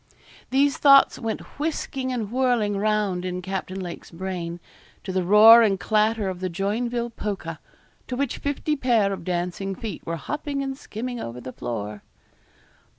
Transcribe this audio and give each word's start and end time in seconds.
These 0.49 0.77
thoughts 0.77 1.19
went 1.19 1.41
whisking 1.59 2.11
and 2.11 2.31
whirling 2.31 2.75
round 2.75 3.23
in 3.23 3.39
Captain 3.39 3.79
Lake's 3.79 4.09
brain, 4.09 4.59
to 5.03 5.11
the 5.11 5.23
roar 5.23 5.61
and 5.61 5.79
clatter 5.79 6.27
of 6.27 6.39
the 6.39 6.49
Joinville 6.49 7.11
Polka, 7.11 7.57
to 8.07 8.15
which 8.15 8.39
fifty 8.39 8.75
pair 8.75 9.13
of 9.13 9.23
dancing 9.23 9.75
feet 9.75 10.03
were 10.03 10.15
hopping 10.17 10.63
and 10.63 10.75
skimming 10.75 11.19
over 11.19 11.39
the 11.39 11.53
floor. 11.53 12.01